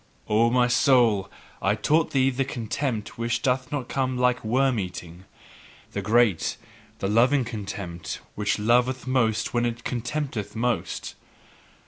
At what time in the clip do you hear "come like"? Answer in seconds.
3.87-4.43